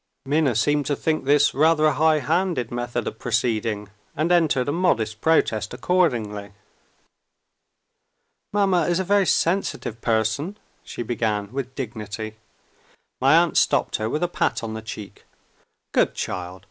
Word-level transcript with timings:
Minna 0.25 0.55
seemed 0.55 0.87
to 0.87 0.95
think 0.95 1.25
this 1.25 1.53
rather 1.53 1.85
a 1.85 1.93
high 1.93 2.21
handed 2.21 2.71
method 2.71 3.05
of 3.07 3.19
proceeding, 3.19 3.89
and 4.17 4.31
entered 4.31 4.67
a 4.67 4.71
modest 4.71 5.21
protest 5.21 5.75
accordingly. 5.75 6.53
"Mamma 8.51 8.87
is 8.87 8.97
a 8.97 9.03
very 9.03 9.27
sensitive 9.27 10.01
person," 10.01 10.57
she 10.83 11.03
began 11.03 11.51
with 11.53 11.75
dignity. 11.75 12.37
My 13.21 13.35
aunt 13.37 13.57
stopped 13.57 13.97
her 13.97 14.09
with 14.09 14.23
a 14.23 14.27
pat 14.27 14.63
on 14.63 14.73
the 14.73 14.81
cheek. 14.81 15.23
"Good 15.93 16.15
child! 16.15 16.59